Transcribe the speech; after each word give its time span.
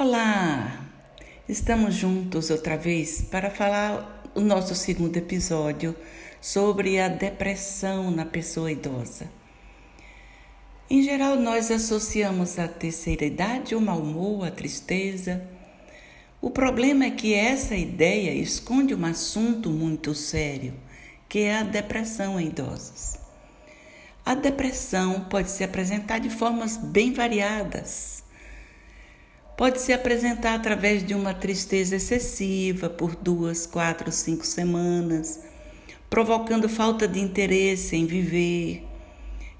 Olá! 0.00 0.86
Estamos 1.46 1.94
juntos 1.94 2.48
outra 2.48 2.74
vez 2.74 3.20
para 3.20 3.50
falar 3.50 4.24
o 4.34 4.40
nosso 4.40 4.74
segundo 4.74 5.14
episódio 5.18 5.94
sobre 6.40 6.98
a 6.98 7.06
depressão 7.06 8.10
na 8.10 8.24
pessoa 8.24 8.72
idosa. 8.72 9.30
Em 10.88 11.02
geral, 11.02 11.36
nós 11.36 11.70
associamos 11.70 12.58
a 12.58 12.66
terceira 12.66 13.26
idade 13.26 13.74
o 13.74 13.80
mau 13.82 13.98
humor, 13.98 14.46
a 14.46 14.50
tristeza. 14.50 15.46
O 16.40 16.48
problema 16.48 17.04
é 17.04 17.10
que 17.10 17.34
essa 17.34 17.76
ideia 17.76 18.30
esconde 18.30 18.94
um 18.94 19.04
assunto 19.04 19.68
muito 19.68 20.14
sério, 20.14 20.72
que 21.28 21.40
é 21.40 21.58
a 21.58 21.62
depressão 21.62 22.40
em 22.40 22.46
idosos. 22.46 23.18
A 24.24 24.34
depressão 24.34 25.24
pode 25.24 25.50
se 25.50 25.62
apresentar 25.62 26.20
de 26.20 26.30
formas 26.30 26.78
bem 26.78 27.12
variadas. 27.12 28.29
Pode 29.60 29.78
se 29.78 29.92
apresentar 29.92 30.54
através 30.54 31.04
de 31.06 31.12
uma 31.12 31.34
tristeza 31.34 31.96
excessiva 31.96 32.88
por 32.88 33.14
duas, 33.14 33.66
quatro, 33.66 34.10
cinco 34.10 34.46
semanas, 34.46 35.38
provocando 36.08 36.66
falta 36.66 37.06
de 37.06 37.20
interesse 37.20 37.94
em 37.94 38.06
viver, 38.06 38.82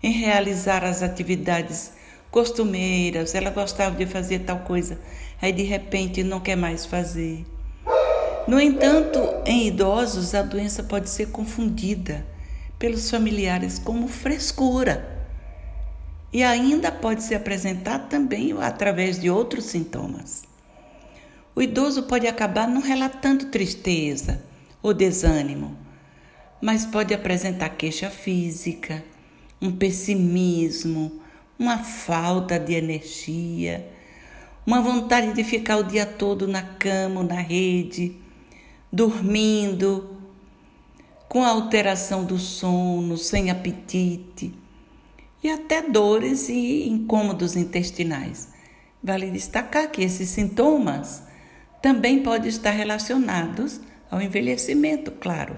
em 0.02 0.10
realizar 0.10 0.84
as 0.84 1.02
atividades 1.02 1.92
costumeiras. 2.30 3.34
Ela 3.34 3.50
gostava 3.50 3.94
de 3.94 4.06
fazer 4.06 4.38
tal 4.38 4.60
coisa, 4.60 4.98
aí 5.38 5.52
de 5.52 5.64
repente 5.64 6.22
não 6.22 6.40
quer 6.40 6.56
mais 6.56 6.86
fazer. 6.86 7.44
No 8.48 8.58
entanto, 8.58 9.20
em 9.44 9.66
idosos, 9.66 10.34
a 10.34 10.40
doença 10.40 10.82
pode 10.82 11.10
ser 11.10 11.26
confundida 11.26 12.26
pelos 12.78 13.10
familiares 13.10 13.78
como 13.78 14.08
frescura 14.08 15.19
e 16.32 16.42
ainda 16.44 16.92
pode 16.92 17.22
se 17.22 17.34
apresentar 17.34 18.00
também 18.08 18.52
através 18.60 19.18
de 19.18 19.28
outros 19.28 19.64
sintomas. 19.64 20.44
O 21.54 21.60
idoso 21.60 22.04
pode 22.04 22.26
acabar 22.26 22.68
não 22.68 22.80
relatando 22.80 23.46
tristeza 23.46 24.42
ou 24.82 24.94
desânimo, 24.94 25.76
mas 26.60 26.86
pode 26.86 27.12
apresentar 27.12 27.70
queixa 27.70 28.08
física, 28.08 29.02
um 29.60 29.72
pessimismo, 29.72 31.20
uma 31.58 31.78
falta 31.78 32.58
de 32.58 32.74
energia, 32.74 33.90
uma 34.64 34.80
vontade 34.80 35.32
de 35.32 35.42
ficar 35.42 35.78
o 35.78 35.84
dia 35.84 36.06
todo 36.06 36.46
na 36.46 36.62
cama, 36.62 37.24
na 37.24 37.40
rede, 37.40 38.16
dormindo, 38.92 40.16
com 41.28 41.44
alteração 41.44 42.24
do 42.24 42.38
sono, 42.38 43.16
sem 43.16 43.50
apetite 43.50 44.54
e 45.42 45.50
até 45.50 45.82
dores 45.82 46.48
e 46.48 46.88
incômodos 46.88 47.56
intestinais. 47.56 48.48
Vale 49.02 49.30
destacar 49.30 49.90
que 49.90 50.02
esses 50.02 50.28
sintomas 50.28 51.22
também 51.80 52.22
podem 52.22 52.48
estar 52.48 52.70
relacionados 52.70 53.80
ao 54.10 54.20
envelhecimento, 54.20 55.10
claro, 55.12 55.56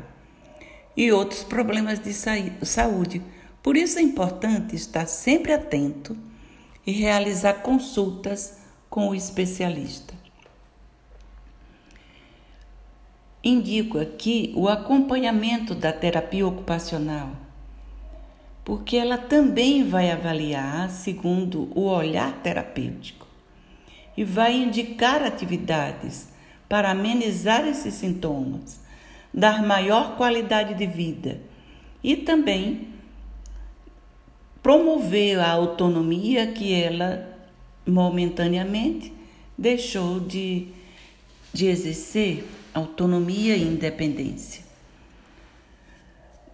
e 0.96 1.10
outros 1.10 1.42
problemas 1.42 1.98
de 1.98 2.12
saúde. 2.12 3.22
Por 3.62 3.76
isso 3.76 3.98
é 3.98 4.02
importante 4.02 4.76
estar 4.76 5.06
sempre 5.06 5.52
atento 5.52 6.16
e 6.86 6.92
realizar 6.92 7.54
consultas 7.54 8.58
com 8.88 9.08
o 9.08 9.14
especialista. 9.14 10.14
Indico 13.42 13.98
aqui 13.98 14.52
o 14.54 14.68
acompanhamento 14.68 15.74
da 15.74 15.92
terapia 15.92 16.46
ocupacional, 16.46 17.30
porque 18.64 18.96
ela 18.96 19.18
também 19.18 19.88
vai 19.88 20.10
avaliar 20.10 20.90
segundo 20.90 21.68
o 21.74 21.86
olhar 21.86 22.40
terapêutico 22.42 23.26
e 24.16 24.24
vai 24.24 24.54
indicar 24.54 25.22
atividades 25.22 26.28
para 26.68 26.90
amenizar 26.90 27.66
esses 27.66 27.94
sintomas, 27.94 28.80
dar 29.32 29.62
maior 29.62 30.16
qualidade 30.16 30.74
de 30.74 30.86
vida 30.86 31.40
e 32.02 32.16
também 32.16 32.88
promover 34.62 35.38
a 35.40 35.50
autonomia 35.50 36.46
que 36.46 36.72
ela 36.72 37.28
momentaneamente 37.86 39.12
deixou 39.58 40.20
de, 40.20 40.68
de 41.52 41.66
exercer 41.66 42.44
autonomia 42.72 43.56
e 43.56 43.62
independência. 43.62 44.62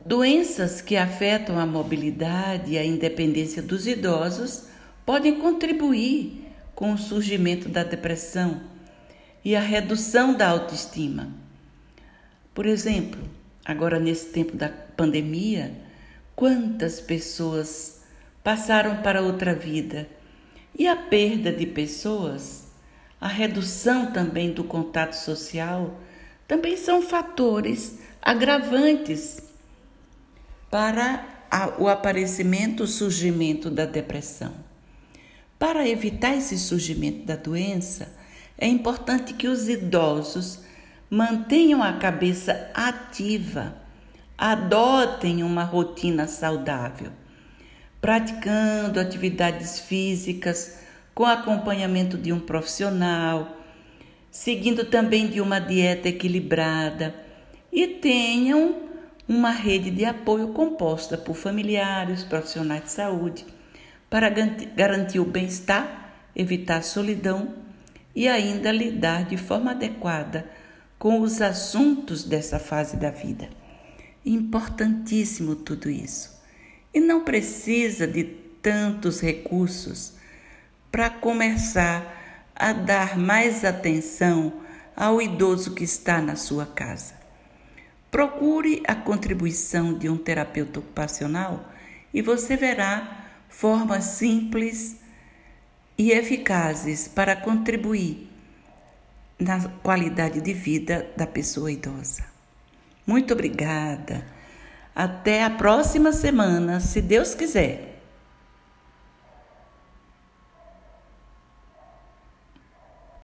Doenças 0.09 0.81
que 0.81 0.97
afetam 0.97 1.59
a 1.59 1.67
mobilidade 1.67 2.73
e 2.73 2.79
a 2.79 2.83
independência 2.83 3.61
dos 3.61 3.87
idosos 3.87 4.65
podem 5.05 5.39
contribuir 5.39 6.47
com 6.75 6.95
o 6.95 6.97
surgimento 6.97 7.69
da 7.69 7.85
depressão 7.85 8.59
e 9.45 9.55
a 9.55 9.61
redução 9.61 10.33
da 10.33 10.49
autoestima. 10.49 11.29
Por 12.55 12.65
exemplo, 12.65 13.21
agora 13.63 14.01
nesse 14.01 14.31
tempo 14.31 14.57
da 14.57 14.71
pandemia, 14.71 15.73
quantas 16.35 17.01
pessoas 17.01 18.01
passaram 18.43 19.03
para 19.03 19.21
outra 19.21 19.55
vida 19.55 20.09
e 20.75 20.89
a 20.89 20.97
perda 20.97 21.53
de 21.53 21.67
pessoas, 21.67 22.69
a 23.21 23.29
redução 23.29 24.11
também 24.11 24.53
do 24.55 24.65
contato 24.65 25.13
social 25.13 26.01
também 26.47 26.79
são 26.79 27.03
fatores 27.03 27.99
agravantes 28.23 29.48
para 30.71 31.25
o 31.79 31.89
aparecimento, 31.89 32.83
o 32.83 32.87
surgimento 32.87 33.71
da 33.71 33.85
depressão. 33.85 34.53
Para 35.59 35.89
evitar 35.89 36.37
esse 36.37 36.59
surgimento 36.59 37.25
da 37.27 37.37
doença, 37.37 38.15
é 38.57 38.67
importante 38.67 39.35
que 39.35 39.49
os 39.49 39.69
idosos 39.69 40.61
mantenham 41.11 41.83
a 41.83 41.95
cabeça 41.95 42.71
ativa, 42.75 43.75
adotem 44.37 45.43
uma 45.43 45.65
rotina 45.65 46.29
saudável, 46.29 47.11
praticando 48.01 49.01
atividades 49.01 49.81
físicas 49.81 50.81
com 51.15 51.25
acompanhamento 51.25 52.17
de 52.17 52.33
um 52.33 52.39
profissional 52.39 53.59
seguindo 54.31 54.85
também 54.85 55.27
de 55.27 55.41
uma 55.41 55.59
dieta 55.59 56.09
equilibrada 56.09 57.15
e 57.73 57.87
tenham 57.87 58.88
uma 59.29 59.51
rede 59.51 59.91
de 59.91 60.07
apoio 60.07 60.49
composta 60.49 61.19
por 61.19 61.37
familiares, 61.37 62.25
profissionais 62.25 62.85
de 62.85 62.91
saúde, 62.91 63.45
para 64.09 64.31
garantir 64.31 65.21
o 65.21 65.25
bem-estar, 65.25 66.15
evitar 66.35 66.79
a 66.79 66.83
solidão 66.83 67.55
e 68.17 68.27
ainda 68.27 68.73
lidar 68.73 69.27
de 69.27 69.37
forma 69.37 69.73
adequada 69.73 70.51
com 70.99 71.21
os 71.21 71.43
assuntos 71.43 72.25
dessa 72.25 72.59
fase 72.59 72.97
da 72.97 73.11
vida. 73.11 73.51
Importantíssimo 74.25 75.55
tudo 75.55 75.91
isso. 75.91 76.41
E 76.93 76.99
não 76.99 77.23
precisa 77.23 78.07
de 78.07 78.25
tantos 78.25 79.21
recursos 79.21 80.15
para 80.91 81.11
começar 81.11 82.49
a 82.57 82.73
dar 82.73 83.19
mais 83.19 83.63
atenção 83.63 84.55
ao 84.97 85.21
idoso 85.21 85.75
que 85.75 85.85
está 85.85 86.21
na 86.21 86.35
sua 86.35 86.65
casa. 86.65 87.18
Procure 88.11 88.83
a 88.87 88.95
contribuição 88.95 89.93
de 89.93 90.09
um 90.09 90.17
terapeuta 90.17 90.81
ocupacional 90.81 91.73
e 92.13 92.23
você 92.23 92.57
verá 92.57 93.27
formas 93.49 94.05
simples 94.05 94.97
e 95.97 96.13
eficazes 96.13 97.09
para 97.09 97.37
contribuir 97.37 98.29
na 99.39 99.69
qualidade 99.83 100.41
de 100.41 100.53
vida 100.53 101.11
da 101.17 101.27
pessoa 101.27 101.71
idosa. 101.71 102.25
Muito 103.07 103.33
obrigada. 103.33 104.25
Até 104.95 105.45
a 105.45 105.51
próxima 105.51 106.13
semana, 106.13 106.81
se 106.81 107.01
Deus 107.01 107.35
quiser. 107.35 107.98